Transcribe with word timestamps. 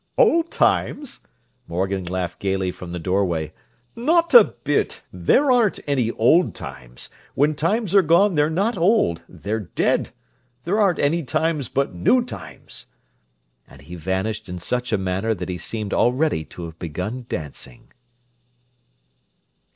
"Old 0.17 0.49
times?" 0.49 1.19
Morgan 1.67 2.03
laughed 2.03 2.39
gaily 2.39 2.71
from 2.71 2.89
the 2.89 2.97
doorway. 2.97 3.53
"Not 3.95 4.33
a 4.33 4.43
bit! 4.63 5.03
There 5.13 5.51
aren't 5.51 5.79
any 5.85 6.09
old 6.13 6.55
times. 6.55 7.11
When 7.35 7.53
times 7.53 7.93
are 7.93 8.01
gone 8.01 8.33
they're 8.33 8.49
not 8.49 8.79
old, 8.79 9.21
they're 9.29 9.59
dead! 9.59 10.09
There 10.63 10.79
aren't 10.81 10.97
any 10.97 11.21
times 11.21 11.69
but 11.69 11.93
new 11.93 12.25
times!" 12.25 12.87
And 13.67 13.79
he 13.83 13.93
vanished 13.93 14.49
in 14.49 14.57
such 14.57 14.91
a 14.91 14.97
manner 14.97 15.35
that 15.35 15.49
he 15.49 15.59
seemed 15.59 15.93
already 15.93 16.45
to 16.45 16.65
have 16.65 16.79
begun 16.79 17.27
dancing. 17.29 17.91